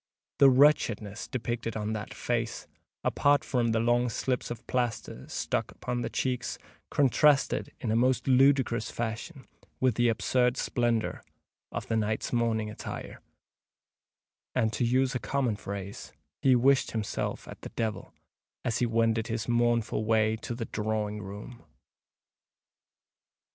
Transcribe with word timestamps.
The 0.39 0.49
wretchedness 0.49 1.27
depicted 1.27 1.77
on 1.77 1.93
that 1.93 2.11
face, 2.11 2.65
apart 3.03 3.43
from 3.43 3.67
the 3.67 3.79
long 3.79 4.09
slips 4.09 4.49
of 4.49 4.65
plaster 4.65 5.29
stuck 5.29 5.69
upon 5.69 6.01
the 6.01 6.09
cheeks, 6.09 6.57
contrasted 6.89 7.71
in 7.79 7.91
a 7.91 7.95
most 7.95 8.27
ludicrous 8.27 8.89
fashion 8.89 9.45
with 9.79 9.93
the 9.93 10.09
absurd 10.09 10.57
splendour 10.57 11.23
of 11.71 11.85
the 11.85 11.95
knight's 11.95 12.33
morning 12.33 12.67
attire; 12.67 13.21
and, 14.55 14.73
to 14.73 14.83
use 14.83 15.13
a 15.13 15.19
common 15.19 15.55
phrase, 15.55 16.13
he 16.41 16.55
wished 16.55 16.93
himself 16.93 17.47
at 17.47 17.61
the 17.61 17.69
devil, 17.69 18.11
as 18.65 18.79
he 18.79 18.87
wended 18.87 19.27
his 19.27 19.47
mournful 19.47 20.03
way 20.03 20.35
to 20.37 20.55
the 20.55 20.65
drawing 20.65 21.21
room. 21.21 21.63